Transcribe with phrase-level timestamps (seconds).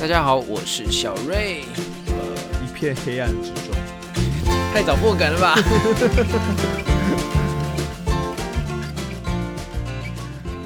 [0.00, 1.64] 大家好，我是小瑞。
[2.06, 2.14] 呃，
[2.64, 3.74] 一片黑暗之中，
[4.72, 5.56] 太早破梗了吧？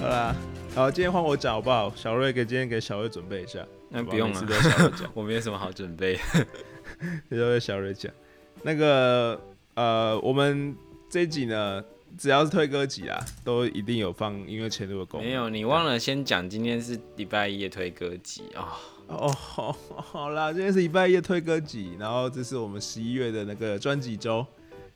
[0.03, 0.37] 好啦，
[0.75, 1.91] 好，今天换我讲好不好？
[1.97, 3.61] 小瑞给今天给小瑞准备一下。
[3.89, 4.43] 那不用了，
[5.15, 6.19] 我没有什么好准备。
[7.31, 8.13] 都是小瑞讲，
[8.63, 9.41] 那个
[9.75, 10.77] 呃，我们
[11.09, 11.83] 这一集呢，
[12.19, 15.27] 只要是推歌集啊，都一定有放音乐前录的功能。
[15.27, 18.61] 没有，你忘了先讲，今天是礼拜一的推歌集啊。
[18.61, 18.69] 哦，
[19.17, 24.45] 好， 好啦，今天是礼拜一推歌集，然后这是我们十一月的那个专辑周，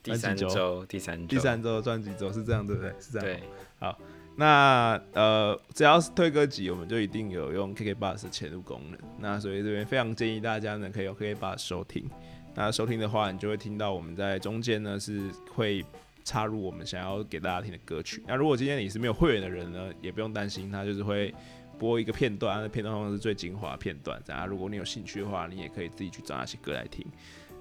[0.03, 2.91] 第三周，第三周，第三周专辑周是这样，对不对？
[2.99, 3.27] 是这样。
[3.27, 3.43] 对，
[3.79, 3.99] 好，
[4.37, 8.99] 那呃，只要是推歌集，我们就一定有用 KK Bus 的潜入功能。
[9.19, 12.09] 那所以这边非常建议大家呢，可以用 KK Bus 收听。
[12.55, 15.85] 那收听的话，你就会听到我们在中间呢是会
[16.25, 18.25] 插入我们想要给大家听的歌曲。
[18.27, 21.35] 那如果今天你是没有会员的人呢，也不用担心，他就是会。
[21.79, 24.21] 播一个片段，那片段通常是最精华片段。
[24.27, 27.07] 然后，如果你有兴趣的话，你也可以自己去找那些歌来听。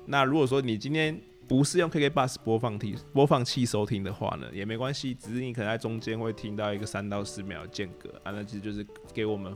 [0.06, 9.56] 那如果说你今天不是用 KK Bus 播放器播放器收听的话呢，也没关系，只是你可能在中间会听到一个三到四秒的间隔啊，那其实就是给我们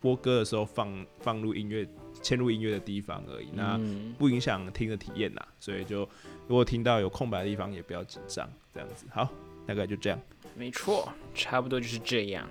[0.00, 1.86] 播歌的时候放放入音乐、
[2.22, 3.48] 嵌入音乐的地方而已。
[3.52, 3.80] 那
[4.16, 6.08] 不影响听的体验呐，所以就
[6.46, 9.06] 如果听到有空白的地方，也不要紧张，这样子。
[9.10, 9.28] 好，
[9.66, 10.20] 大概就这样。
[10.56, 12.48] 没错，差不多就是这样。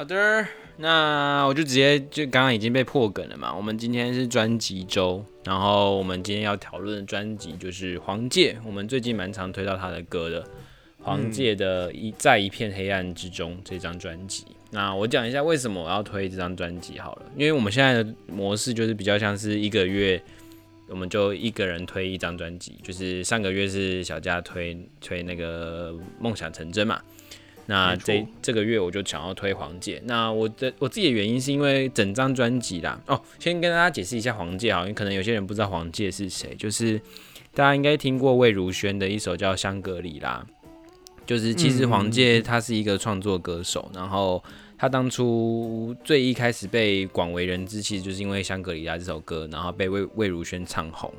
[0.00, 0.46] 好的，
[0.78, 3.54] 那我就直接就刚刚已经被破梗了嘛。
[3.54, 8.56] 我们今天是专辑周，然后我们今天要讨论的专辑就是黄玠。
[8.64, 10.42] 我们最近蛮常推到他的歌的，
[11.02, 14.46] 黄玠的《一在一片黑暗之中》这张专辑。
[14.70, 20.18] 那我讲一下为什么我要推这张专辑好了，因为我们现在的模式就是比较像是一个月，
[20.88, 26.98] 我们就一个人推一张专辑，就是上个月是小佳推推那个梦想成真嘛。
[27.70, 30.00] 那这这个月我就想要推黄玠。
[30.04, 33.00] 那我的我自己的原因是因为整张专辑啦。
[33.06, 37.00] 哦，先跟大家解释一下黄玠，啊，因为可能有些人不知道黄玠是谁，就是
[37.54, 40.44] 大家应该听过魏如萱的一首叫《香格里拉》，
[41.24, 44.42] 就是其实黄玠他是一个创作歌手，然后
[44.76, 51.14] 他当初最一开始被广为人知，其实就是因为《香格里拉》这首歌，然后被魏魏如萱唱红。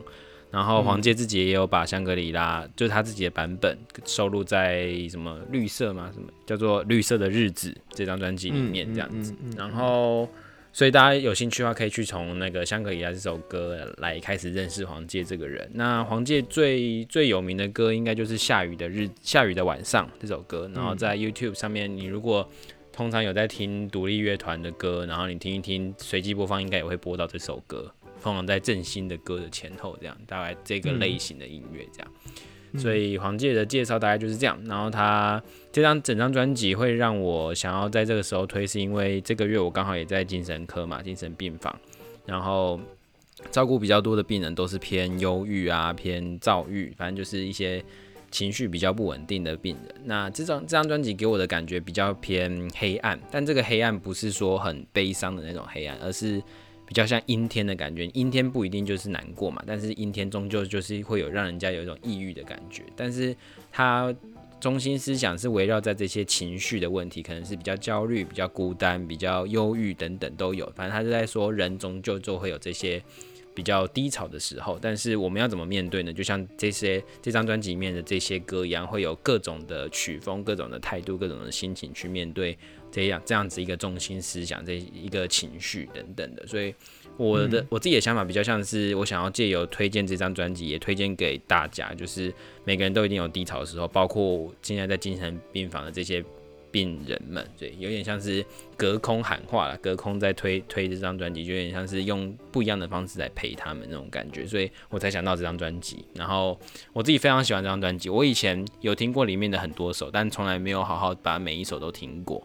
[0.52, 6.12] 然后黄玠自己也有把香格里拉，就是他自己的版本收录在什么绿色嘛？
[6.14, 9.34] 什么叫做绿色的日子这张专辑里面这样子。
[9.56, 10.28] 然后，
[10.74, 15.70] 所以大家有兴趣的话，可以去从那个香格里拉这首歌来开始认识黄玠这个人。
[15.74, 20.70] 那黄玠最最有名的歌应该就是下雨的日下雨的晚上这首歌。
[20.76, 22.46] 然后在 YouTube 上面，你如果
[22.92, 27.90] 通常有在听独立乐团的歌，然后你听一听随机播放，应该也会播到这首歌。
[28.22, 32.12] 通常在正新的歌的前后，这样大概这个类型的音乐这样，
[32.80, 34.58] 所以黄玠的介绍大概就是这样。
[34.66, 41.76] 然后他这张整张专辑会让我想要在这个时候推，是因为这个月我刚好也在精神科嘛，精神病房，
[42.26, 42.80] 然后
[43.50, 47.84] 照顾比较多的病人都是偏忧郁啊，偏躁郁，反正就是一些
[48.30, 49.96] 情绪比较不稳定的病人。
[50.06, 56.40] 那这张这张专辑给我的感觉比较偏黑暗，但这个黑暗不是说很悲伤的那种黑暗，而是。
[56.92, 62.84] 比较像阴天的感觉，阴天不一定就是难过嘛，但是阴天终究就是会有让人家有一种抑郁的感觉。
[62.98, 63.34] 但是
[63.72, 64.14] 它
[64.60, 70.70] 中心思想是围绕在这些情绪的问题，可能是比较焦虑、比较孤单、比较忧郁等等都有。
[70.76, 73.02] 反正他是在说，人终究就会有这些
[73.56, 76.12] 比较低潮的时候，但是我们要怎么面对呢？
[76.12, 82.58] 就像这些这张专辑里面的这些歌一样，会有各种的曲风、各种的态度、各种的心情去面对。
[82.92, 86.76] 这样这样子一个中心思想，这一个情绪等等的，所以
[87.18, 92.34] 我的我自己的想法比较像是，我想要借由推荐这张专辑，也推荐给大家，就是
[92.66, 96.24] 每个人都一定有低潮的时候，包括现在在精神病房的这些
[96.70, 98.46] 病人们，对，有点像是
[98.78, 106.06] 隔空喊话了，隔空在推推这张专辑，就有点像是用不一样的方式来陪他们那种感觉，所以我才想到这张专辑。
[106.14, 106.58] 然后
[106.94, 112.42] 我自己非常喜欢这张专辑，我以前有听过里面的很多首，但从来没有好好把每一首都听过。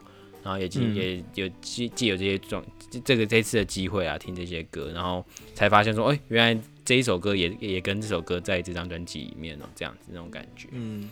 [0.47, 2.63] 然后也借也有借借有这些种
[3.05, 5.25] 这个这次的机会啊，听这些歌，然后
[5.57, 10.69] 才发现说，哎，原来这一首歌也也跟这首歌在这张专辑里面哦，这样子那种感觉。
[10.71, 11.11] 嗯，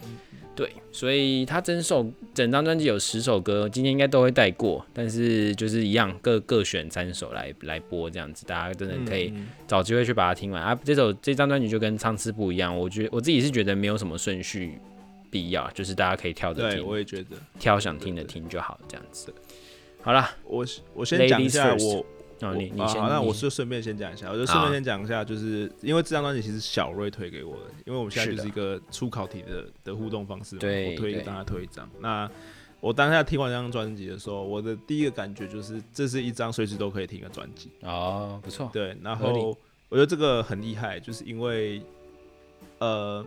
[0.55, 9.35] 对，所以他整首整张专辑有十首歌，今天应该都会带过，但是就是一样各各选三首来来播这样子，大家真的可以
[9.67, 10.79] 找机会去把它听完啊。
[10.85, 14.79] 这首这张专辑就跟上次不一样，我觉我自己是觉得没有什么顺序。
[15.35, 19.35] 必要就是大家可以挑着听，我也觉得挑想听的听就好，这样子。
[20.01, 20.65] 好了，我
[20.95, 22.07] 我先讲一下我，
[22.43, 31.91] 哦，你你先，那我就顺便先讲一下，我就顺便先讲一下，就是因为这张专辑其实小瑞推给我的，因为我们现在就是一个出考题的的互动方式，对，我推一个，大家推一张。
[31.99, 32.31] 那
[32.79, 37.71] 我当下听完这张专辑的时候，我的第一个感觉就是这是一张随时都可以听的专辑。
[37.83, 38.71] 哦，不错。
[38.73, 39.59] 对，然后
[39.89, 41.83] 我觉得这个很厉害，就是因为
[42.79, 43.27] 呃，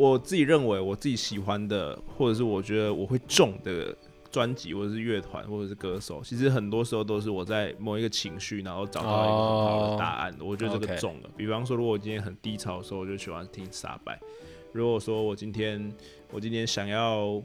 [0.00, 3.94] 我自己认为我自己喜欢的，或者是我觉得我会中的
[4.30, 10.34] 专辑，或者是乐团，或者是歌手，其实很多时候都是我在某一个情绪，然后找到一个很好的答案。
[10.40, 11.28] 我觉得这个中了。
[11.36, 14.18] 比方说，如果我今天很低潮的时候，我就喜欢听傻白。
[14.72, 15.92] 如果说我今天
[16.32, 17.42] 我今天想要，我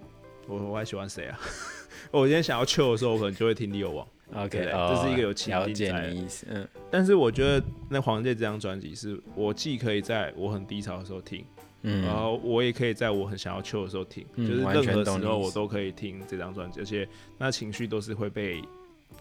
[0.48, 1.38] 我还喜欢谁啊？
[2.10, 4.08] 我今天想要 chill 的时候，我可能就会听利友王。
[4.34, 6.48] OK，这是一个有情了解境在的的意思。
[6.50, 11.46] 嗯但是我觉得那黄玠这张专辑是我既可以在我很低潮的时候听，
[11.86, 18.62] 然嗯，后我也可以在我很想要 chill 的时候听，嗯就是任何时候我都可以听这张专辑，而且那情绪都是会被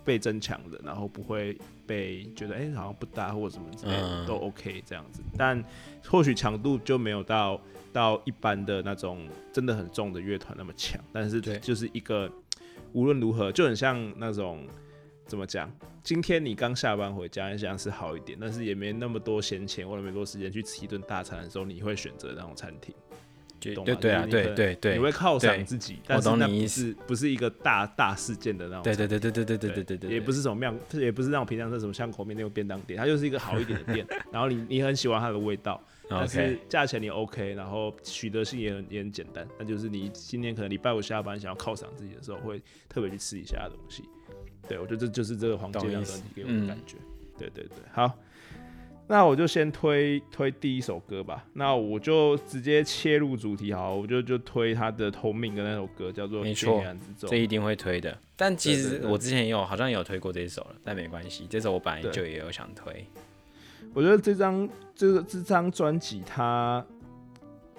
[0.04, 1.56] 被增强的，然后不会
[1.86, 4.26] 被觉得哎、好像不搭或者什么之类的、嗯。
[4.26, 5.20] 都 OK 这样子。
[5.36, 5.62] 但
[6.06, 7.60] 或许强度就没有到
[7.92, 12.30] 到一般的那种真的很重的乐团那么强，但是就是一个
[12.92, 14.66] 无论如何就很像那种
[15.26, 15.70] 怎么讲？
[16.02, 22.94] 今天你刚下班回家，你想是好一点，但是也没那么多闲钱或者没多时间去吃一顿大餐的时候，你会选择那种餐厅。
[23.60, 28.94] 就懂吗对对啊，对对对，你会犒赏自己，但是那不懂你意思是不是一个大大事件的那种对。
[28.94, 34.06] 对对对对对对对对对，也不是什么面，也不是那种平常是什么巷口面那种便当店，它就是一个好一点的店。
[34.30, 39.48] 然后你你很喜欢它的味道，但是价钱你 OK，然后取得性也很也很简单。
[39.58, 44.04] 那就是你今天可能礼拜五下班想要犒赏自己的时候，会特别去吃一下东西。
[44.68, 46.96] 对，我觉得这就是这个黄金懂意思量专辑给我的嗯感觉。
[47.38, 48.12] 对对对，好。
[49.06, 51.44] 那我就先推推第一首歌吧。
[51.52, 56.82] 那我就直接切入主题，好，我就就推他的同名的那首歌，叫做《没错
[57.18, 57.26] 这》。
[57.36, 58.16] 一定会推的。
[58.34, 63.04] 但其实我之前也有好像也有推过这一首了，但没关系，这首我本来就也有想推。
[63.92, 66.82] 我觉得这张这个这张专辑，它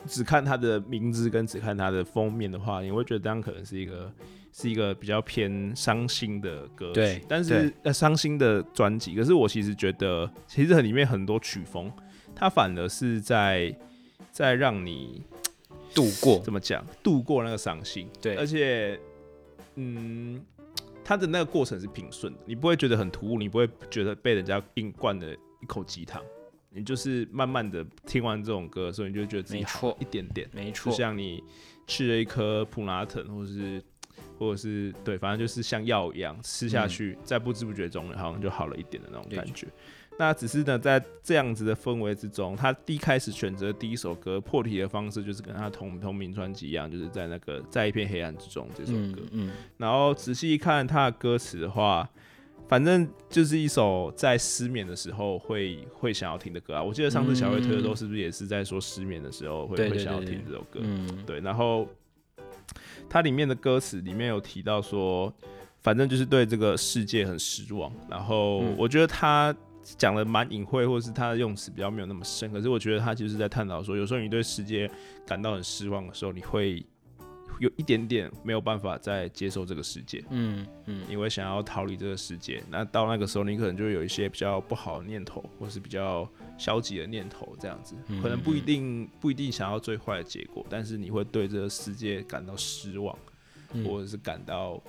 [0.05, 4.13] 只看它的名字跟只看它的封面的话，你会觉得这样可能是一个
[4.55, 9.13] 是一个比较偏伤心的歌曲，对但是对呃伤心的专辑。
[9.13, 11.91] 可是我其实觉得，其实里面很多曲风，
[12.33, 13.75] 它反而是在
[14.31, 15.21] 在让你
[15.93, 18.97] 度过怎么讲度过那个伤心，对而且
[19.75, 20.41] 嗯。
[21.07, 25.31] 它的那个过程是平顺的，你不会觉得很突兀，你不会觉得被人家硬灌了
[25.61, 26.19] 一口鸡汤，
[26.71, 31.43] 你就是慢慢的听完这种歌的时候，你就会觉得自己好一点点，没错，就像你
[31.85, 33.79] 吃了一颗普拉腾，或者是
[34.37, 39.67] 或者是对，反正就是像药一样吃下去，在不知不觉中好像就好了一点的那种感觉。
[40.17, 49.21] 那只是呢，在这样子的氛围之中，他第一开始选择第一首歌破题的方式，就是跟他同同名专辑一样，就是在那个在一片黑暗之中这首歌。
[49.31, 52.09] 嗯嗯，然后仔细一看他的歌词的话，
[52.69, 56.81] 反正就是一首在失眠的时候会会想要听的歌啊。
[56.81, 60.79] 我记得上次小薇推的时候，是不是也是在说失眠的时候会会想要听这首歌？
[60.81, 61.85] 嗯，对，然后
[63.09, 65.33] 它里面的歌词里面有提到说，
[65.81, 67.91] 反正就是对这个世界很失望。
[68.09, 69.55] 然后我觉得他
[69.97, 72.51] 讲的蛮隐晦，或者是他的用词比较没有那么深。
[72.51, 74.89] 可是我觉得他就是在探讨说，有时候你对世界
[75.25, 76.85] 感到很失望的时候，你会
[77.59, 80.23] 有一点点没有办法再接受这个世界。
[80.29, 93.17] 嗯嗯，因为想要逃离这个世界，那到那个时候，你可能就会有一些比较不好的念头，或是比较消极的念头，这样子，嗯可能不一定不一定想要最坏的结果，但是你会对这个世界感到失望，
[93.73, 93.85] 嗯。
[93.85, 94.81] 或者是感到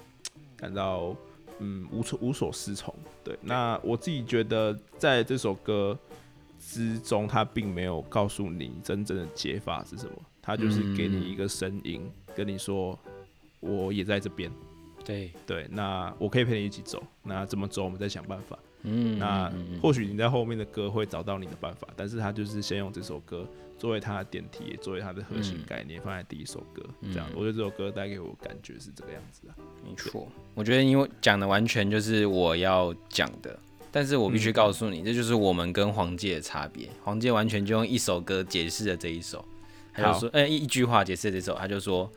[0.57, 1.15] 感到
[1.59, 2.95] 嗯无所无所适从。
[3.23, 5.99] 对，那我自己觉得在这首歌
[6.59, 12.99] 之中，它并没有告诉你真正的解法是什么，它就是给你一个声音，跟你说
[13.61, 14.53] 我也在这边。
[15.05, 18.59] 对，对，那我可以陪你一起走，那怎么走我们再想办法。
[18.83, 29.55] 嗯，那或许你在后面的歌会找到你的办法，但是他就是先用这首歌作为他的点题，也作为他的核心嗯概念放在第一首歌，嗯这样，我觉得这首歌带给我感觉是这个样子的。
[29.85, 33.59] 没错，我觉得因为讲的完全就是我要讲的，
[33.91, 36.89] 但是我必须告诉你，这就是我们跟黄界的差别。
[37.03, 39.45] 黄界完全就用一首歌解释了这一首，
[39.97, 42.11] 他就好说，呃、一一句话解释了这首，他就说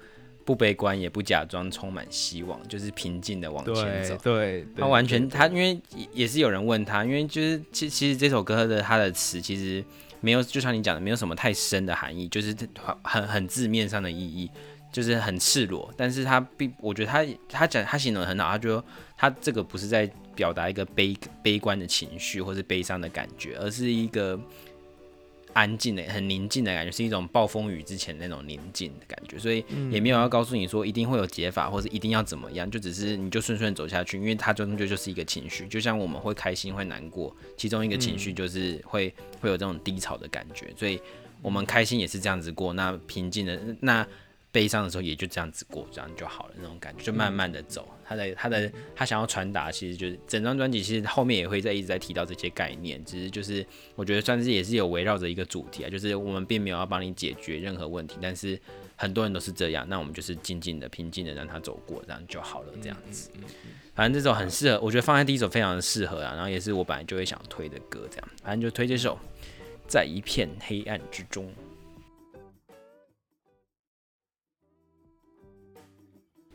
[0.43, 4.17] 不悲观也不假装，充满希望，就是平静的往前走。
[4.23, 9.83] 对对，他完全，他因为也也是有人问他，因为就是其其实这首歌的他的词其实
[10.21, 14.49] 没有，就像你讲的，没有什么太深的含义，就是很很很字面上的意义，
[14.91, 15.93] 就是很赤裸。
[15.95, 18.83] 但是他并，我觉得他他讲他形容的很好，他就说
[19.15, 24.39] 他这个不是在表达一个悲悲观的情绪或是悲伤的感觉，而是一个
[25.53, 41.01] 安静的、很宁静的感觉，是一种暴风雨之前那种宁静的感觉，所以也没有要告诉你说一定会有解法，或者一定要怎么样，就只是你就顺顺走下去，因为它终究就是一个情绪，就像我们会开心会难过，其中一个情绪就是会会有这种低潮的感觉，所以
[41.41, 44.05] 我们开心也是这样子过，那平静的那
[44.51, 47.87] 悲伤的时候也就这样子过，这样就好了那种感觉，就慢慢的走。
[48.03, 53.63] 他的他的他想要传达，其实就是整张专辑其实后面也会在一直在提到这些概念，只是就是
[53.95, 58.59] 我觉得算是也是有围绕着一个主题啊，就是我们并没有要帮你解决任何问题，但是
[58.95, 63.29] 很多人都是这样，那我们就是静静的、平静的让他走过，这样就好了，这样子。
[63.93, 69.19] 反正这首很适合，我觉得放在第一首非常的适合啊，然后也是我本来就会想推的歌，这样，反正就推这首，
[69.87, 71.53] 在一片黑暗之中。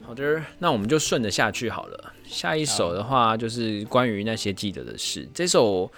[0.07, 2.13] 好的，那我们就顺着下去好了。
[2.25, 5.29] 下一首的话就是关于那些记得的事。
[5.35, 5.91] 这首，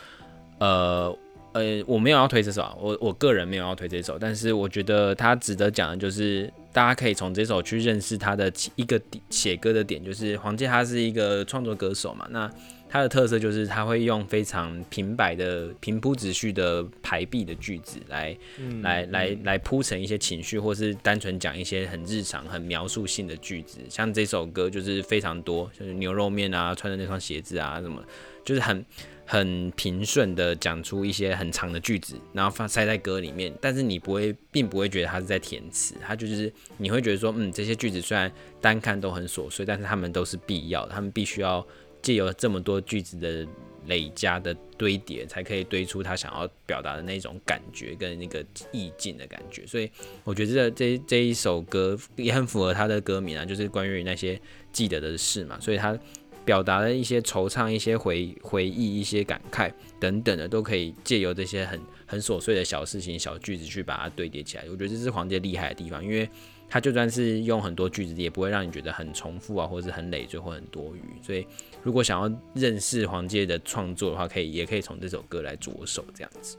[0.58, 1.14] 呃
[1.52, 12.50] 呃，我没有要推这首啊，我我个人没有要推这首，但是我觉得它值得讲的就是，大家可以从这首去认识他的一个写歌的点，就是黄健他是一个创作歌手嘛，那。
[12.96, 18.34] 它的特色就是它会用非常平白的平铺直叙的排比的句子来，
[18.80, 23.80] 来来来铺成一些情绪，或是单纯讲一些很日常、很描述性的句子。
[23.90, 28.02] 像这首歌就是非常多，就是牛肉面啊，穿的那双鞋子啊，什么，
[28.42, 28.82] 就是很
[29.26, 33.52] 很平顺的讲出一些很长的句子，然后放塞在歌里面。
[33.60, 41.66] 但是你不会，并不会觉得它是在填词，它就是你会觉得说，嗯，这些句子虽然单看都很琐碎，但是他们都是必要的，他们必须要。
[42.06, 43.44] 借由这么多句子的
[43.86, 49.66] 累加的堆叠，才可以堆出他想要表达的那种感觉跟那个意境的感觉。
[49.66, 49.90] 所以
[50.22, 54.40] 我觉得这这这一首歌也很符合他的歌名啊，就是关于那些
[54.72, 55.58] 记得的事嘛。
[55.58, 55.98] 所以他
[56.44, 64.62] 表达的一些惆怅、一些回回忆、一些感慨等等的，都可以借由这些很很琐碎的小事情、小句子去把它堆叠起来。
[64.70, 66.28] 我觉得这是黄杰厉害的地方，因为
[66.68, 71.22] 他就算是用很多句子，也不会让你觉得很重复啊，或者是很累赘或很多余。
[71.22, 71.46] 所以
[71.86, 76.56] 如果想要认识黄杰的创作的话，可以也可以从这首歌来着手，这样子。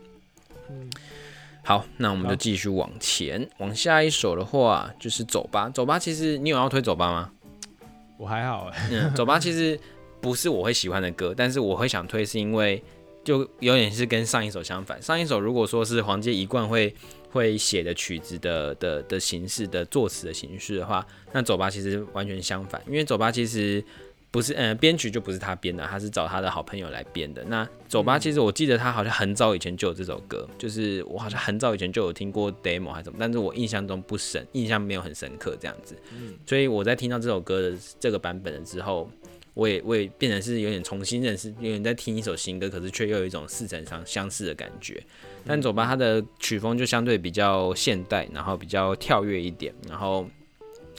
[0.70, 0.90] 嗯，
[1.66, 5.68] 好，那我们就继续往前，往下一首的话就是《走吧》。
[5.74, 7.30] 走吧，其实你有要推《走吧》吗？
[8.18, 9.78] 我还好，嗯，《走吧》其实
[10.22, 12.82] 不是我会喜欢的歌，但是我会想推，是因为
[13.26, 15.02] 就有点是跟上一首相反。
[15.02, 16.96] 上一首如果说是黄杰一贯会
[17.32, 23.84] 会写的曲子的的的形式的作词的形式的话，那《走吧》其实完全相反，因为《走吧》其实。
[24.38, 27.44] 不是，嗯，编曲就不是他编的，他是找他的好朋友来编的。
[27.46, 35.96] 那走吧，其实我记得他好像很早以前就有这首歌，就是我好像很早以前就有听过 demo 还是什么，但是我印象中不深，印象没有很深刻这样子。
[36.12, 39.10] 嗯，所以我在听到这首歌的这个版本了之后，
[39.56, 45.02] 我也我也变成是有点重新认识，有点在听一首新歌，可是却又有一种似曾相相似的感觉。
[45.48, 49.74] 但走吧，它的曲风就相对比较现代，然后比较跳跃一点。
[49.90, 50.30] 然后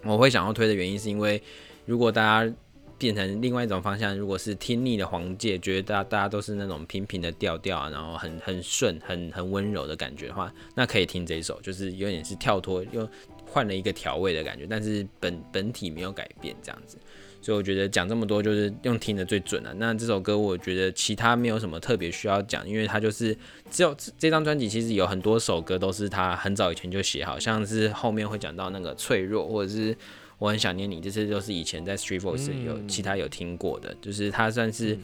[0.02, 1.40] 我会想要推的原因是因为
[1.86, 2.52] 如果大家。
[2.98, 13.08] 变成另外一种方向，如果是听腻的黄界，觉得大家大家都是那种平平的调调啊，然后很很顺、很很温柔的感觉的话，那可以听这一首，就是有点是跳脱又
[13.46, 16.98] 换了一个调味的感觉，但是本本体没有改变这样子。
[17.40, 19.72] 所以我觉得讲这么多就是用听的最准了。
[19.74, 23.34] 那这首歌我觉得其他没有什么特别需要讲，因为它就是
[23.70, 29.96] 只有这张专辑其实有很多首歌都是他很早以前就写好，像是后面会讲到那个脆弱或者是。
[30.38, 34.96] 我很想念你，这些都是以前在 Street Voice 有其他有听过的，就是他算是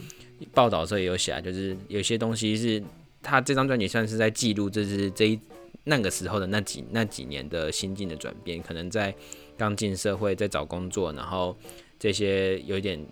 [0.53, 2.83] 报道的时候也有写啊，就是有些东西是
[3.21, 5.41] 他这张专辑算是在记录，这是这一
[5.83, 9.13] 那个时候的那几那几年的心境的转变，可能在
[9.59, 11.57] 刚进社会，在找工作，然后
[11.99, 13.05] 这些有点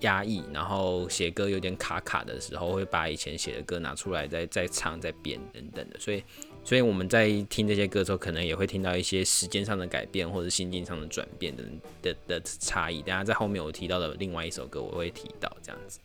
[0.00, 6.22] 压抑，然后写歌有点卡卡的时候，会把以前写的歌拿出来再再唱再编等等的，所以。
[6.62, 11.64] 所以我们在听这些歌的时候，可能也会听到一些时间上的改变，或者心境上的转变的
[12.02, 13.02] 的的差异。
[13.02, 15.98] 大家在后面我提到的另外一首歌，我会提到这样子。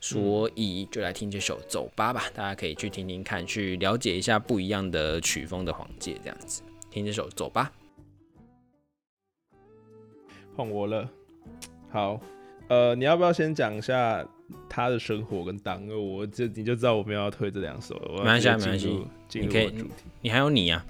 [0.00, 6.62] 所以就来听这首《走吧》吧，大家可以去听听看，去了解一下不一样的曲风的黄界这样子。
[6.90, 7.72] 听这首《走吧》。
[10.54, 11.10] 换我了。
[11.90, 12.20] 好，
[12.68, 14.24] 呃，你要不要先讲一下？
[14.68, 18.18] 他的生活跟党，我这你就知道我们要推这两首了。
[18.18, 19.72] 没关系，没关系，你可以。
[20.20, 20.84] 你还有你啊？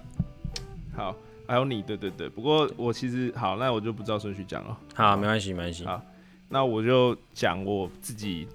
[0.95, 1.15] 好，
[1.47, 2.29] 还有你，对对对。
[2.29, 4.79] 不过我其实好，那我就不知道顺序讲了。
[4.95, 5.85] 好，没关系，没关系。
[5.85, 6.03] 好，
[6.49, 8.47] 那我就讲我自己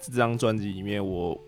[0.00, 1.38] 这张专辑里面，我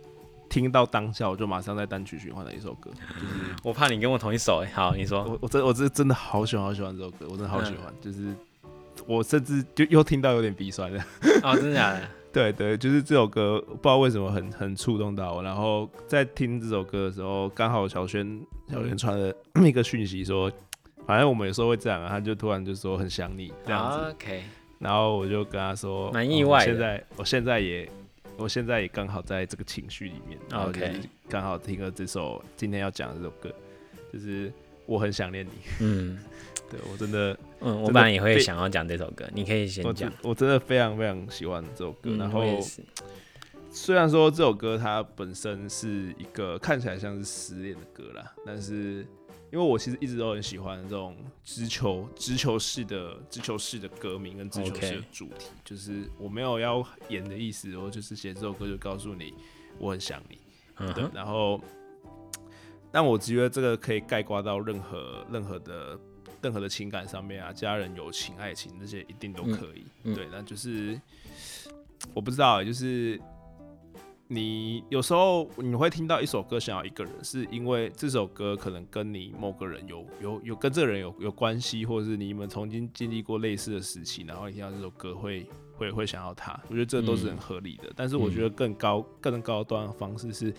[0.49, 4.63] 听到当下我就马上在单曲循环的一首歌，就是 我怕你跟我同一首。
[4.65, 5.25] 哎，好，你说。
[5.25, 8.35] 我我真我真真的好喜欢好喜欢这首歌，我真的好喜欢，就是
[9.07, 11.05] 我甚至就又听到有点鼻酸了。
[11.43, 12.09] 哦，真的假的？
[12.37, 15.43] 对对，就是这首歌，不知道为什么很很触动到我。
[15.43, 18.39] 然后在听这首歌的时候，刚好小轩
[18.69, 20.53] 小轩传了一个讯息说，
[21.07, 24.11] 反正我们有时候会这样啊，他就突然就说很想你这样子。
[24.11, 24.43] OK。
[24.79, 26.63] 然后我就跟他说，蛮意外。
[26.63, 27.91] 现在我现在也
[28.37, 31.01] 我现在也刚好在这个情绪里面，然后就是
[31.31, 33.51] 刚好听了这首今天要讲的这首歌，
[34.13, 34.53] 就是
[34.85, 35.53] 我很想念你。
[35.81, 36.19] 嗯
[36.69, 40.13] 对我真的，嗯，我本来也会想要讲这首歌，你可以先讲。
[40.23, 42.11] 我真的非常非常喜欢这首歌。
[42.11, 42.43] 嗯然后
[43.71, 49.07] 虽然说这首歌它本身是一个看起来像是失恋的歌啦，但是
[49.53, 59.35] 因为我其实一直都很喜欢这种直球直球式的直球式的歌名跟直球式的主题就是我没有要演的意思，我就是写这首歌就告诉你
[59.79, 60.39] 我很想你。
[60.79, 61.61] 嗯对，，然后，
[62.91, 65.99] 但我觉得这个可以概括到任何任何的
[66.43, 69.85] 任何的情感上面啊，家人、友情、爱情这些一定都可以。
[70.05, 71.01] 嗯嗯对，那就是
[72.15, 73.21] 我不知道欸，就是
[74.29, 87.93] 你有时候你会听到一首歌想要一个人，是因为这首歌可能跟你某个人有有有跟这个人有有关系，或者是你们曾经经历过类似的时期，然后你听到这首歌会会会想要他，我觉得这都是很合理的。
[87.95, 90.53] 但是我觉得更高更高端的方式是，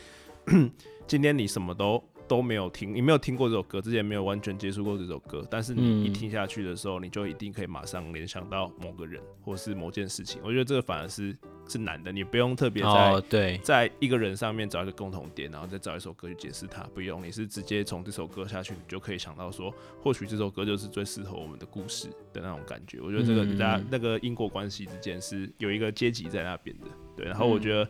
[1.05, 10.41] 今天你什么都都没有听，你没有听过这首歌，之前没有完全接触过这首歌，但是你一嗯听下去的时候，你就一定可以马上联想到某个人或是某件事情。
[10.43, 11.35] 我觉得这个反而是
[11.67, 22.99] 是难的，你不用特别在、哦，对，在一个人上面找一个共同点，然后再找一首歌去解释它，不用，你是直接从这首歌下去，你就可以想到说，或许这首歌就是最适合我们的故事的那种感觉。
[23.01, 27.25] 我觉得这个嗯大家那个因果关系之间是有一个阶级在那边的，对。
[27.25, 27.89] 然后我嗯觉得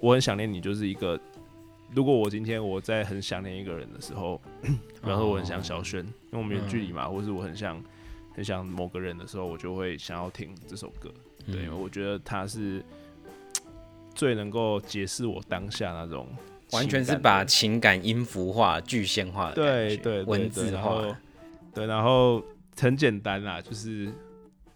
[0.00, 1.18] 我很想念你，就是一个，
[1.94, 4.70] 如果我今天我在很想念一个人的时候，比
[5.02, 7.82] 方说我很想小轩，因为我们远距离嘛，或是我很想
[8.34, 11.12] 很想某个人的时候，我就会想要听这首歌。
[11.46, 12.82] 对，嗯我觉得它是
[14.14, 16.26] 最能够解释我当下那种
[16.70, 21.18] 完全是把情感音符化、具象化的对感觉文字化。
[21.74, 22.42] 对，然后
[22.78, 24.10] 很简单啦，就是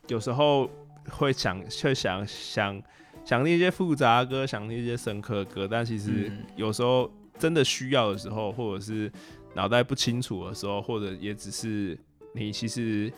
[0.08, 0.68] 有时候
[1.08, 2.82] 会想会想想
[3.26, 9.10] 想那些复杂的歌，想那些深刻的歌，但其实嗯有时候真的需要的时候，或者是
[9.52, 11.98] 脑袋不清楚的时候，或者也只是
[12.32, 13.12] 你其实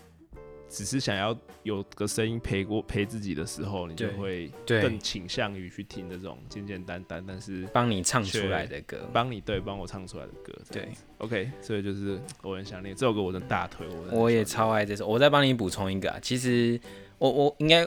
[0.66, 10.52] 只是想要有个声音陪过陪自己的时候，你就会对更倾向于去听这种简简单单，但是帮你唱出来的歌，帮你对帮我唱出来的歌。
[10.72, 15.06] 对，OK，所以就是我很想念这首歌，我的大腿，我的我也超爱这首。
[15.06, 16.80] 我再帮你补充一个、啊，其实
[17.18, 17.86] 我我应该，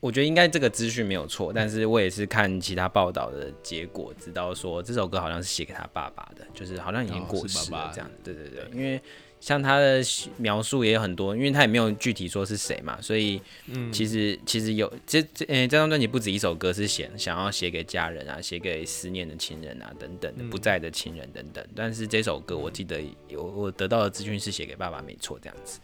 [0.00, 8.10] 我觉得应该这个资讯没有错，但是我也是看其他报道的结果，知道说这首歌好像是写给他爸爸的，就是好像已经哦过世了这样。
[8.24, 9.00] 对对对，因为
[9.40, 10.00] 像他的
[10.36, 21.64] 描述也有很多，因为他也没有具体说是谁嘛，所以嗯其实其实有这这呃这张专辑不止一首歌是写想要写给家人啊，写给思念的亲人啊等等不在的亲人等等。
[21.74, 25.80] 但是这首歌我记得有我得到的资讯是写给爸爸没错这样子。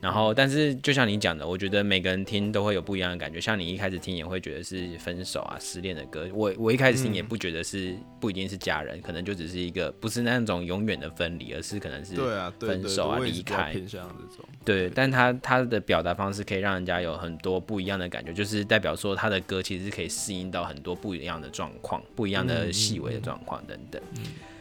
[0.00, 3.40] 然后但是就像你讲的，我觉得每个人听都会有不一样的感觉。
[3.40, 12.14] 像你一开始听也会觉得是分手啊失恋的歌，我我一开始听也不觉得是不一定是家人，可能就只是一个不是那种永远的分离，而是可能是
[12.60, 24.00] 分手啊离开偏向这种，对，但他他的表达方式可以让人家有很多不一样的感觉，就是代表说他的歌其实是可以适应到很多不一样的状况、不一样的细微的状况等等。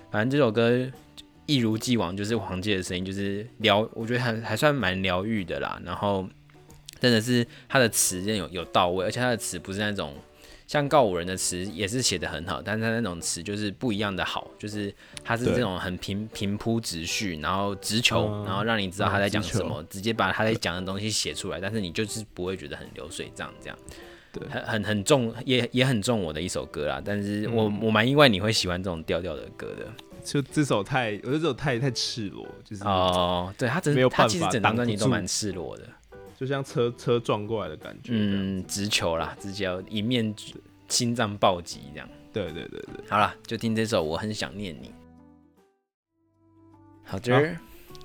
[0.09, 0.89] 反正这首歌
[1.47, 5.81] 一如既往就是黄玠的声音，就是疗，我觉得还还算蛮疗愈的啦。
[5.83, 6.27] 然后
[6.99, 10.13] 真的是他的词真的有有到位，而且他的词不是那种。
[10.67, 23.79] 像告五人的词也是写的很好，但是他那种词就是不一样的好，就是他是这种很平平铺直叙，然后直球，嗯然后让你知道他在讲什么，直接把他在讲的东西写出来，但是你就是不会觉得很流水账这样。
[24.33, 27.01] 对很很很重，也也很重我的一首歌啦。
[27.01, 29.87] 但是我、嗯我蛮意外你会喜欢这种调调的歌的。
[30.27, 35.83] 就这首太，我觉得这首太太赤裸，就是哦，对他真没有他其实办法整张挡不住专辑都蛮赤裸的。
[36.37, 38.11] 就像车车撞过来的感觉。
[38.11, 40.35] 嗯，嗯，直球啦，直接一面
[40.89, 42.07] 心脏暴击这样。
[42.33, 44.89] 对对对对，好了，就听这首《我很想念你》。
[47.03, 47.55] 好的，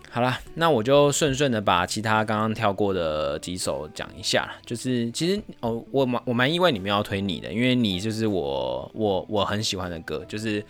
[0.09, 4.55] 好了，那我就顺顺的把其他刚刚跳过的几首讲一下啦。
[4.65, 10.65] 就是其实哦，我蛮我蛮意外你们要推你的，因为你就是我我我很喜欢的歌，就是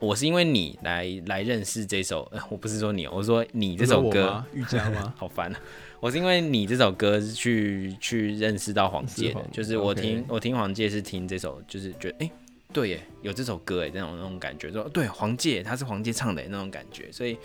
[0.00, 4.44] 我是因为你来来认识这首，呃、我不是说你，我说你这首歌。
[4.52, 5.12] 瑜伽吗？
[5.18, 5.60] 好烦啊！
[6.00, 12.32] 我是因为你这首歌是去去认识到黄玠的，就是我听我听黄玠是听这首，就是觉得哎、诶
[12.72, 17.36] 对耶，有这首歌哎，那种那种感觉，说对黄玠他是黄玠唱的那种感觉，所以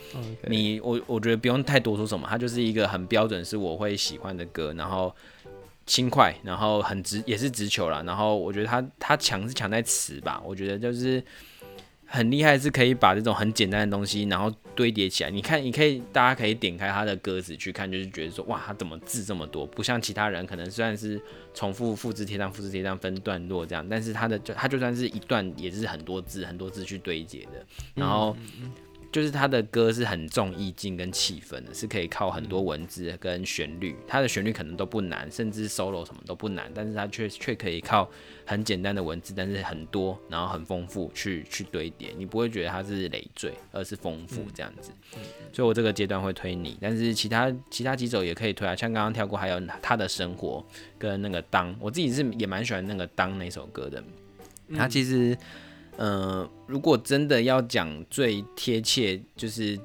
[0.45, 5.15] 你我我觉得不用太多说什么，他就是一个很标准是我会喜欢的歌，然后
[5.87, 11.23] 轻快，然后很直也是直球啦，然后我觉得他他强是强在词吧，我觉得就是
[12.15, 15.31] 很厉害，是可以把这种很简单的东西，然后堆叠起来。
[15.31, 19.65] 你看，你可以大家可以点开他的歌词去看，就是觉得说哇，他怎么字这么多？
[19.65, 21.19] 不像其他人可能虽然是
[21.55, 28.37] 重复复制贴上、复制贴上分段落这样，但是他的就他就算是一段也是很多字很多字去堆叠的，然后。
[29.13, 38.09] 就是他的歌是很重意境跟气氛的，是可以靠很多文字跟旋律，他的旋律可能都不难，甚至 solo 什么都不难，但是他却却可以靠
[38.43, 44.91] 很简单的文字，但是很多，然后很丰富去去堆叠，你不会觉得它是累赘，而是丰富这样子。
[45.53, 50.65] 所以我这个阶段会推你，但是其他其他几首也可以推啊，像刚刚跳过，还有他的生活
[50.97, 54.03] 跟那个当，我自己是也蛮喜欢那个当那首歌的，
[54.75, 55.37] 他其实。
[55.97, 59.79] 呃，如果真的要讲最贴切，就是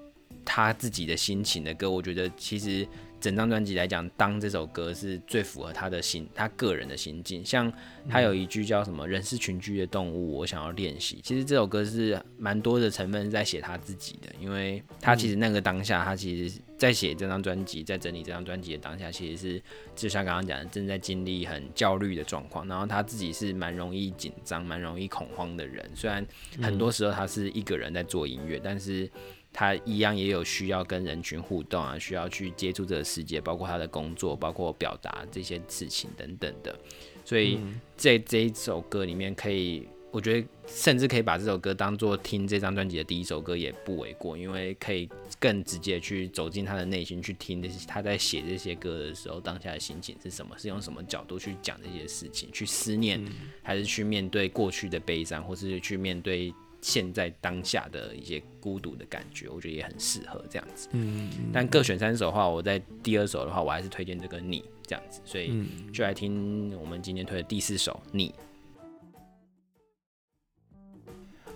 [0.44, 2.86] 他自己的心情的歌，我觉得其实。
[3.20, 7.44] 整张专辑来讲，当这首歌是最符合他的心，他个人的心境。
[7.44, 7.72] 像
[8.08, 11.18] 他有一句叫什么“人是群居的动物”，我想要练习。
[11.24, 19.62] 其实这首歌是蛮多的成分在写他自己的，因为他其实那个当下，他其实在写这张专辑，在整理这张专辑的当下，其实是
[19.94, 22.66] 就像刚刚讲的，正在经历很焦虑的状况。
[22.66, 25.86] 然后他自己是蛮容易紧张、蛮容易恐慌的人。
[25.94, 26.26] 虽然
[26.62, 29.10] 很多时候他是一个人在做音乐，但是。
[29.50, 36.78] 他一样也有需要跟人群互动啊，需要去接触这个世界，包括他的工作，包括表达这些事情等等的。
[37.24, 37.58] 所以
[37.96, 53.22] 在这一首歌里面，可以我觉得甚至可以把这首歌当做听这张专辑的第一首歌也不为过，因为可以更直接去走进他的内心，去听这些他在写这些歌的时候当下的心情是什么，是用什么角度去讲这些事情，去思念，
[53.62, 56.52] 还是去面对过去的悲伤，或是去面对。
[56.80, 60.88] 现在当下的一些孤独的感觉，我觉得也很适合这样子。
[60.92, 68.32] 嗯，但各选三首的话，我在第二首的话，我还是推荐这个你这样子，所以就来听我们今天推的第四首你。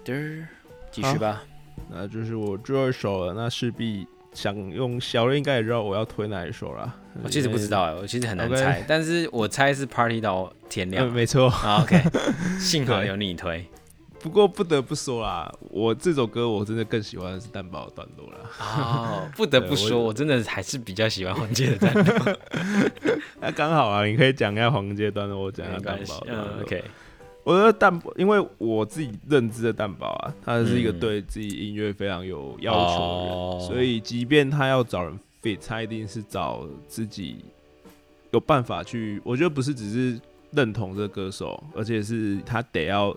[0.05, 0.47] 的，
[0.91, 1.43] 继续吧。
[1.91, 6.95] 那就是我最后一首了，那势必想用小人应该也知道我要推哪一首了。
[7.23, 11.11] 我其实不知道哎，我其实很难猜，但是我猜是 Party 到天亮。
[11.13, 11.53] 没错。
[11.83, 12.03] OK，
[12.59, 13.67] 幸好有你推。
[14.21, 18.39] 不过不得不说啦，我这首歌我真的更喜欢的是蛋堡的段落了。
[18.61, 22.39] 哦， 不得不说，我真的还是比较喜欢黄杰的段落。
[23.41, 26.25] 那刚好啊，你可以讲一下黄杰段落，我讲一下蛋堡。
[26.29, 26.85] 嗯，OK。
[27.45, 37.45] 我觉得蛋堡，因为我自己认知的蛋堡啊，他是一个对自己音乐非常有要求的人，所以即便他要找人 fit，他一定是找自己
[38.31, 39.21] 有办法去。
[39.25, 40.21] 我觉得不是只是
[40.53, 43.17] 认同这个歌手，而且是他得要。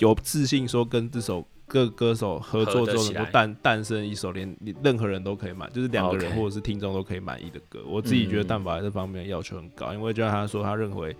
[0.00, 7.80] 有自信说跟这首各歌手合作之后能够诞诞生一首连任何人都可以满，就是两个人或者是听众都可以满意的歌。
[7.84, 11.16] 我自己觉得蛋堡在这方面要求很高，因为就像他说，他认为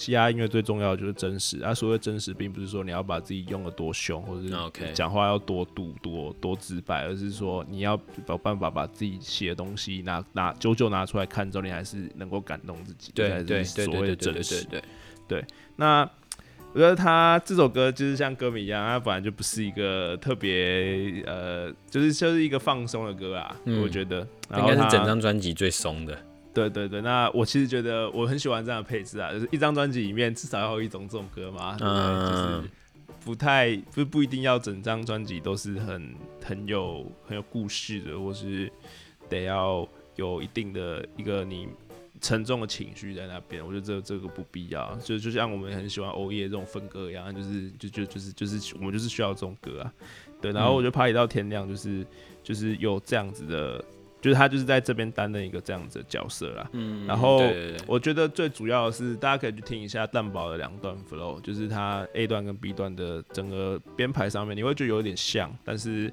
[0.00, 1.62] 嘻哈音乐最重要的就是真实。
[1.62, 13.12] 啊，所谓真实，并不是说你要把自己用的多凶，或者是讲话要多堵多多直白，而是说你要有办法把自己写的东西拿拿久久拿出来看之后，你还是能够感动自己。
[13.14, 14.64] 对对对所谓的真实。
[14.64, 14.82] 对
[15.28, 15.44] 对，
[15.76, 16.08] 那。
[16.72, 23.56] 我觉得他这首歌就是像歌迷一样，他本来就不是一个特别呃，就是就是一个放松的歌啊。
[23.82, 24.20] 我觉得
[24.56, 26.16] 应该是整张专辑最松的。
[26.52, 32.70] 对对对，那我其实觉得我很喜欢这样的配置啊，就是一张专辑里面至少要有一种这种歌嘛，嗯，就是
[33.24, 38.70] 不太不不一定要整张专辑都是很很有很有故事的，或是
[39.28, 39.86] 得要
[40.16, 41.68] 有一定的一个你。
[42.22, 44.94] 沉重的情绪在那边，我觉得这这个不必要。
[44.96, 49.90] 就就像我们很喜欢欧耶这种风格一样，就是就就就是就是我们就是需要这种歌啊。
[50.38, 52.06] 对，然后我觉得 Party 到天亮就是
[52.42, 53.82] 就是有这样子的，
[54.20, 56.68] 就是他就是在这边担任一个这样子的角色啦。
[56.72, 57.06] 嗯。
[57.06, 57.42] 然后
[57.86, 66.12] 我觉得最主要的是，大家可以去听一下蛋堡的两段 flow，就是他 A 段跟 B 段的整个编排上面，你会觉得有点像，但是。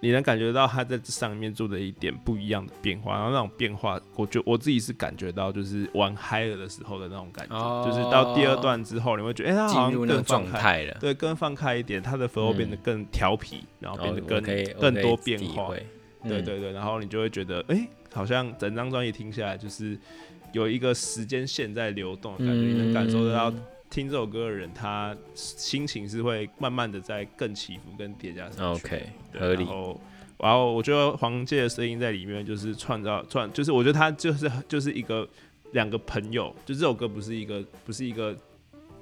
[0.00, 14.40] 你能感觉到他在这上面做的一点不一样的变化，然后那种变化，我觉我自己是感觉到，就是玩嗨了的时候的那种感觉，就是到第二段之后，你会觉得，哎，他好像更放开了，对，更放开一点，他的 flow 变得更调皮，然后变得更
[14.80, 15.74] 更多变化，
[16.22, 19.98] 对对对，然后你就会觉得，哎，好像整张专辑听下来，就是
[20.52, 23.52] 有一个时间线在流动的感觉，你能感受得到。
[23.90, 28.86] 听这首歌的人，他心情是会慢慢的在更起伏、更叠加上去。
[28.86, 29.02] OK，
[29.32, 29.64] 合理。
[29.64, 30.00] 然后，
[30.36, 35.26] 然后我觉得黄玠的声音在里面就是创造创，就是我觉得他就是就是一个
[35.72, 38.36] 两个朋友，就这首歌不是一个不是一个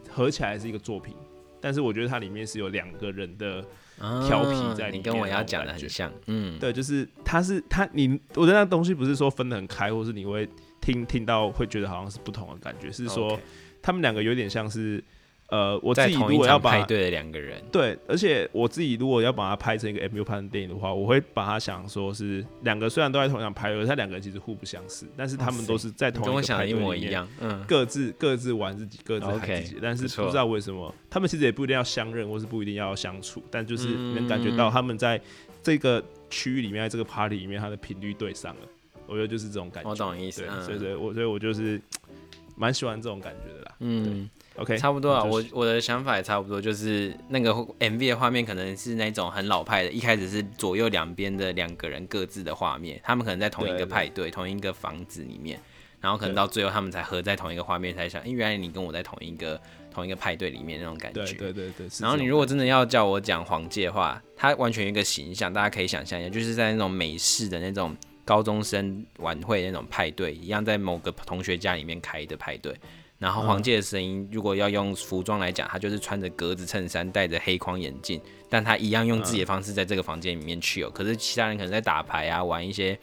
[0.09, 1.17] 合起来是一个作品，
[1.61, 3.65] 但是我觉得它里面是有两个人的
[3.99, 5.01] 调皮在里面。
[5.01, 10.49] 你跟我要讲的很像，嗯，对，就是他是他你，我觉得那东西不是说分得很开，或是你会
[10.81, 13.39] 听听到会觉得好像是不同的感觉，是说。
[13.83, 15.05] 他们两个有点像是，
[15.49, 35.21] 呃，我自己如果要把派对的两个人，对，而且我自己如果要把它拍成一个 M U 拍的电影的话，我会把它想说是两个虽然都在同样拍，而他两个人其实互不相识，但是他们都是在同一个派对里面，嗯，各自各自玩自己，各自嗨自己，但是不知道为什么，他们其实也不一定要相认，或是不一定要相处，但就是能感觉到他们在。
[35.63, 38.61] 这个区域里面，这个 party 里面，它的频率对上了。
[39.09, 39.91] 我觉得就是这种感觉。
[39.91, 40.43] 我懂意思。
[40.43, 41.83] 对，所以所以我所以我就是
[42.55, 43.75] 蛮喜欢这种感觉的啦。
[43.81, 45.23] 嗯，OK，差不多啊。
[45.25, 55.61] 我我的想法也差不多，就是那个 MV 的画面可能是那种很老派的，一开始是左右两边的两个人各自的画面，他们可能在同一个派对、同一个房子里面，
[56.01, 61.23] 然后可能到最后他们才合在同一个画面，才想，哎，原来你跟我在同一个同一个派对里面那种感觉。
[61.25, 61.89] 对对对对。
[62.01, 67.97] 然后你如果真的要叫我讲黄介的话，他完全一个形象，大家可以想象一下，就是在那种美式的那种。
[68.27, 72.75] 高中生晚会那种派对一样，在某个同学家里面开的派对。
[73.19, 80.91] 然后黄介的声音，如果要用服装来讲，他就是穿着格子衬衫，戴着黑框眼镜，但他一样用自己的方式在这个房间里面去哦。
[80.91, 82.99] 可是其他人可能在打牌啊，玩一些。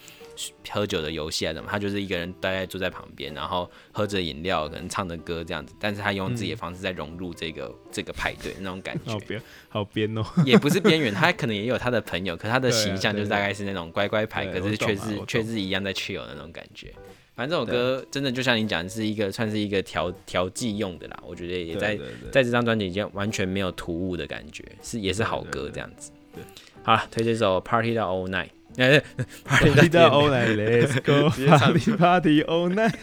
[0.71, 1.69] 喝酒的游戏啊，什么？
[1.69, 5.76] 他就是一个人待在坐在旁边，然后喝着饮料，可能唱着歌这样子。
[5.80, 9.12] 但是他用自己的方式在融入这个这个派对那种感觉。
[9.12, 10.26] 好边，好边哦。
[10.43, 16.91] 也不是边缘，他可能也有他的朋友，可他的形象就大概是那种乖乖牌，可是却是却是一样在 chill 的那种感觉。
[17.36, 21.19] 反正这首歌真的就像你讲，是一个算是一个调调剂用的啦。
[21.26, 21.98] 我觉得也在
[22.32, 26.12] 在这张专辑已经完全没有突兀的感觉，是也是好歌这样子。
[26.34, 26.43] 对，
[26.84, 28.50] 好了，推这首 Party 到 All Night。
[28.78, 29.00] 哎
[29.46, 32.96] ，Party 到 all night，Let's go，Party Party all night，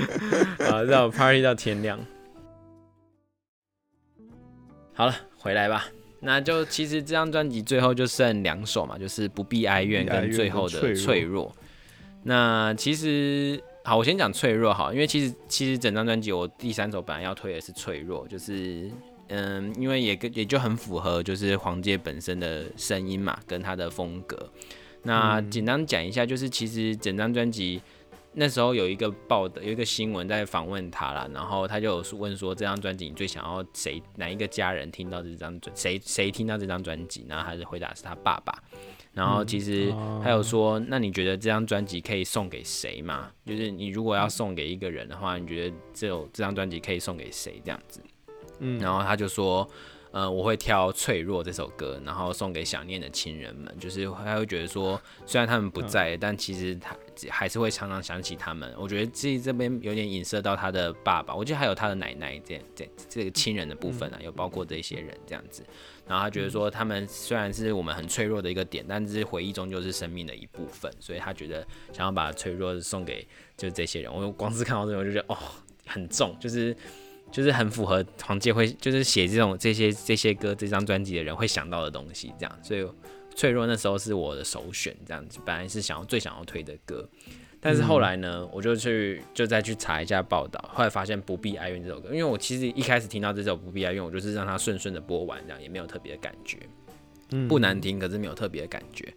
[0.66, 1.98] 好，让我 Party 到天亮。
[4.94, 5.86] 好了，回来吧。
[6.20, 11.54] 那就其实这张专辑最后就剩两首嘛，就是不必哀怨跟最后的脆弱。
[12.22, 18.90] 那其实好，我先讲脆弱好，因为其实其实整张专辑我第三首本来要推的是脆弱，就是
[19.28, 24.50] 嗯，因为也跟也就很符合就是黄介本身的声音嘛，跟他的风格。
[25.02, 27.82] 那简单讲一下，就是其实整张专辑
[28.34, 38.62] 那时候有一个报的，有一个新闻在访问他了，然后他就有问说这张专辑你最想要谁哪一个家人听到这张专谁谁听到这张专辑，然后他的回答是他爸爸，
[39.12, 43.30] 然后其实还有说那你觉得这张专辑可以送给谁嘛？
[43.44, 48.00] 就是你如果要送给一个人的话，你觉得这首这张专辑可以送给谁这样子？
[48.60, 49.68] 嗯，然后他就说。
[50.14, 53.74] 呃，我会挑《脆弱》这首歌，然后送给想念的亲人们。
[53.80, 56.94] 就是他会觉得说，虽然他们不在，但其实他
[57.30, 58.70] 还是会常常想起他们。
[58.78, 65.64] 我觉得自己这边有点影射到他的爸爸，我记得还有他的奶奶，这这这个亲人的部分啊，有包括这些人这样子。
[66.06, 74.12] 然后他觉得说，他们虽然是我们很脆弱的一个点，但是回忆终究是生命的一部分，所以他觉得想要把脆弱送给就是这些人。
[74.12, 75.36] 我光是看到这个，我就觉得哦，
[75.86, 76.76] 很重，就是。
[77.30, 82.86] 就是很符合黄介会，就是写这种这些这些歌这张专辑的人会想到的东西，这样，所以
[83.34, 87.08] 脆弱那时候是我的首选，这样子，本来是想要最想要推的歌，
[87.62, 96.58] 但是后来呢，我就去就再去查一下报道，后来发现不必哀怨这首歌，因为我其实一开始听到这首不必哀怨，我就是让它顺顺的播完，这样也没有特别的感觉，
[97.48, 99.14] 不难听，可是没有特别的感觉，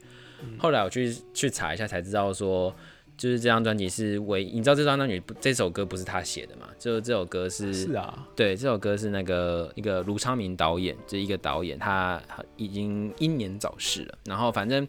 [0.60, 2.74] 后来我去去查一下才知道说。
[3.18, 6.68] 就是这张专辑是唯，你知道这张专辑这首歌不是他写的嘛？
[6.78, 12.22] 就这首歌是，是啊，对，这首歌是那个一个卢昌明导演，这一个导演他
[12.58, 14.18] 已经英年早逝了。
[14.26, 14.86] 然后反正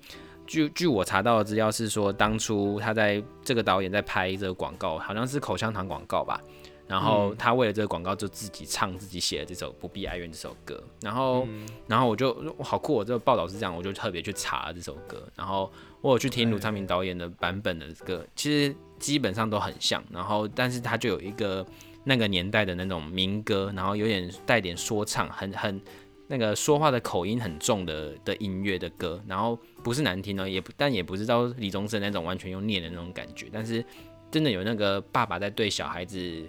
[0.47, 6.41] 据据我查到的资料是说，当初他在这个导演在拍这个广告，好像是口香糖广告吧。
[6.89, 10.81] 然后他为了这个广告就自己唱自己写的这首不必哀怨这首歌。
[11.03, 11.49] 然后
[11.89, 15.71] 然后我就好酷，我这个报道是这样，我就特别去查了这首歌，然后。
[16.03, 21.67] 我有去听卢昌明导演的版本的歌，其实基本上都很像，然后但是他就有一个
[22.05, 25.81] 那个年代的那种民歌，然后有点带点说唱，很很
[26.29, 33.85] 那个说话的口音很重的的音乐的歌，然后不是难听哦，也不但也不是到李宗盛那种完全用念的那种感觉，但是
[34.33, 36.45] 真的有那个爸爸在对小孩子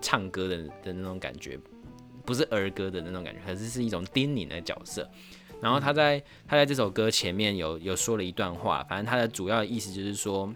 [0.00, 1.58] 唱歌的的那种感觉，
[2.24, 5.10] 不是儿歌的那种感觉，可是是一种叮咛的角色。
[5.60, 10.54] 然后他在他在这首歌前面有有说了一段话，反正他的主要意思就是说，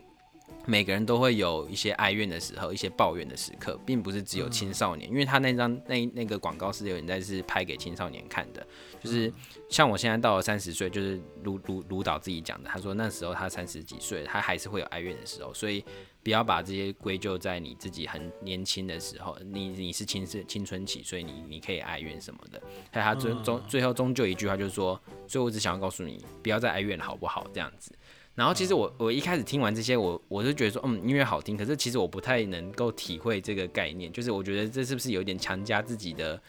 [0.66, 8.66] 每个人都会有一些哀怨的时候，一些抱怨的时刻，并不是只有青少年，因为他那张那那个广告是有人在是拍给青少年看的，
[9.02, 9.32] 就是
[9.68, 15.84] 像我现在到了三十岁，就是卢卢卢导自己讲的，他说那时候他三十几岁，他还是会有哀怨的时候，所以。
[16.24, 22.58] 不要把这些归咎在你自己很年轻的时候，你你是青是青春期，所以你你可以哀怨什么的。
[22.90, 24.98] 还有他最终最后终究一句话就是说，
[25.28, 27.46] 所以我只想要告诉你，不要再哀怨了，好不好？
[27.52, 27.92] 这样子。
[28.34, 36.40] 然后其实我我一开始听完这些，我我是觉得说，嗯，音乐好听，可是其实我不太能够体会这个概念，就是我觉得这是不是有点强加自己的。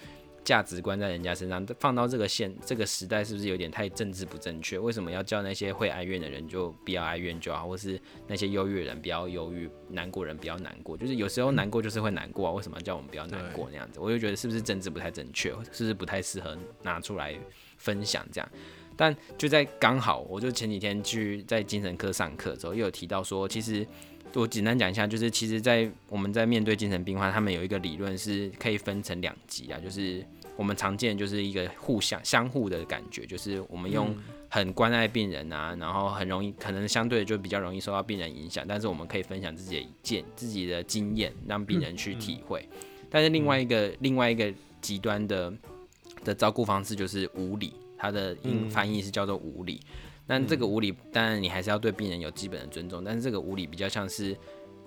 [0.45, 4.77] 价值观在人家身上放到这个现这个时代，是不是有点太政治不正确？
[4.77, 10.95] 为什么要叫那些会哀怨的人就不要哀怨就好，或是那些忧郁人不要忧郁，难过人不要难过？
[10.95, 13.99] 就是有时候难过就是会难过啊，为什么叫我们不要难过那样子？
[13.99, 17.35] 我就觉得是不是政治不太正确，是不是不太适合拿出来
[17.79, 18.47] 分享这样？
[18.97, 23.85] 但就在刚好，我就前几天去在精神科上课之后，又有提到说，其实
[24.33, 30.25] 我简单讲一下，就是其实，在我们在面对精神病患，他们有一个理论是可以分成两级啊，就是
[30.57, 34.13] 我们常见就是一个互相相互的感觉，就是我们用
[34.49, 42.67] 很关爱病人啊，然后很容易可能相对就比较容易受到病人影响，但是我们可以分享自己的意见、自己的经验，让病人去体会。
[43.09, 45.53] 但是另外一个另外一个极端的
[46.25, 47.73] 的照顾方式就是无理。
[47.97, 49.79] 它的英翻译是叫做无理，
[50.27, 54.35] 但这个无理当然你还是要对病人有基本的尊重，但是这个无理比较像是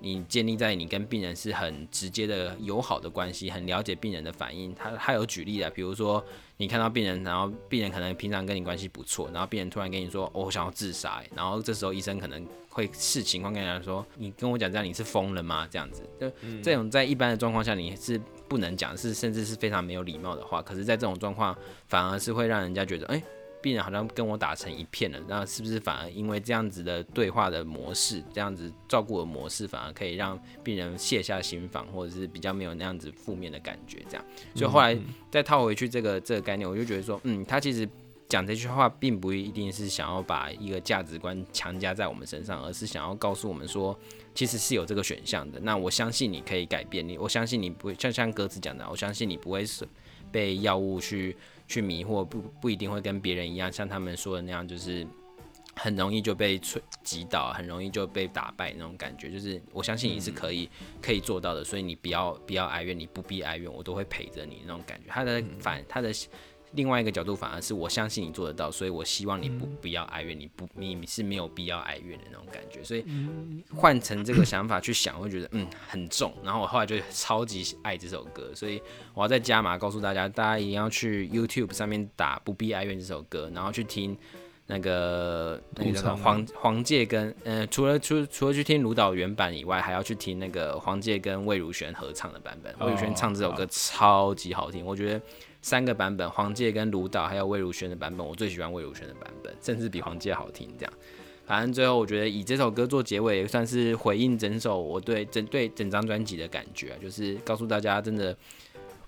[0.01, 4.75] 你建立在你跟病人是很直接的友好的关系，很了解病人的反应。
[4.75, 6.25] 他他有举例的，比如说
[6.57, 15.67] 你看到病人，然后病人可能平常跟你关系不错，然后病人突然跟你说我想要自杀，然后这时候医生可能会视情况跟人家说，你跟我讲这样你是疯了吗？
[15.71, 16.31] 这样子，就
[16.63, 18.21] 这种在一般的状况下你是。
[18.49, 20.63] 不能讲是，甚至是非常没有礼貌的话。
[20.63, 21.57] 可是，在这种状况，
[21.87, 23.23] 反而是会让人家觉得，哎，
[23.61, 25.19] 病人好像跟我打成一片了。
[25.29, 33.99] 那是不是反而因为这样子的对话的模式，这样子照顾的模式，反而可以让病人卸下心防，或者是比较没有那样子负面的感觉？
[34.09, 34.99] 这样，所以后来
[35.31, 37.89] 再套回去这个这个概念，我就觉得说，嗯，他其实
[38.29, 43.99] 讲这句话，并不一定是想要把一个价值观强加在我们身上，而是想要告诉我们说。
[44.35, 49.85] 其实是有这个选项的，那我相信你可以改变你，我相信你不会像像歌词讲的，我相信你不会是
[50.31, 51.37] 被药物去
[51.67, 55.05] 去迷惑，不不一定会跟别人一样，像他们说的那样，就是
[55.75, 59.29] 很容易就被吹击倒，很容易就被打败那种感觉。
[59.29, 60.71] 就是我相信你是可以
[61.03, 65.07] 可以做到的，所以你不要不要哀怨，你不必哀怨，我都会陪着你那种感觉。
[65.09, 66.13] 他的反他的。
[66.73, 72.85] 另外一个角度反而是我相信你做得到，所以我希望你不不要哀怨，你不你是没有必要哀怨的那种感觉。
[72.85, 73.05] 所以
[73.75, 76.33] 换成这个想法去想，会觉得嗯很重。
[76.45, 78.81] 然后我后来就超级爱这首歌，所以
[79.15, 84.15] 我要再加码告诉大家，大家一定要去 YouTube 上面打“不必哀怨”这首歌，然后去听
[84.67, 92.75] 那个那个黄黄介跟呃除了除除了去听卢导原版以外，还要去听那个黄介跟魏如萱合唱的版本。
[92.81, 95.21] 魏如萱唱这首歌超级好听，我觉得。
[95.61, 100.69] 三个版本，黄玠跟卢导还有魏如萱的版本，我最喜欢魏如萱的版本，甚至比黄玠好听。
[100.79, 100.93] 这样，
[101.45, 108.37] 反正最后我觉得以这首歌做结尾，也算是回应整首我对整对整张专辑的感觉，就是告诉大家，真的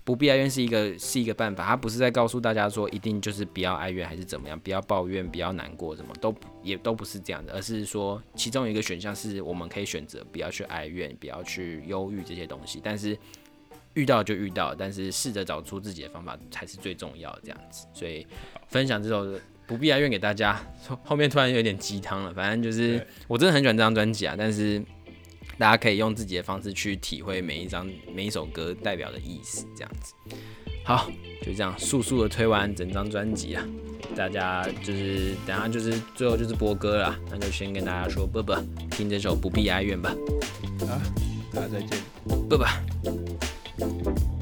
[0.03, 13.17] 不必哀怨是一个是一个办法，它不是在告诉大家说一定就是不要哀怨还是怎么样，不要抱怨，不要难过，什么都也都不是这样的，而是说其中一个选项是我们可以选择不要去哀怨，不要去忧郁这些东西，但是。
[13.93, 17.41] 遇到就遇到，但是试着找出自己的方法才是最重要的。
[17.43, 18.25] 这样子，所以
[18.67, 20.61] 分享这首不必哀怨给大家。
[21.03, 24.35] 后面突然有点鸡汤了，反正就是我真的很喜欢这张专辑啊。
[24.37, 24.81] 但是
[25.57, 29.65] 大家可以用自己的方式去体会每一张每一首歌代表的意思。
[29.75, 30.13] 这样子，
[30.83, 33.63] 好，就这样速速的推完整张专辑啊。
[34.15, 40.13] 大家就是等下就是最后就是播歌了，那就先跟大家说啵啵，听这首不必哀怨吧。
[40.81, 40.99] 啊，
[41.53, 41.97] 大家再见，
[42.49, 42.67] 啵啵。
[43.81, 44.40] Thank you.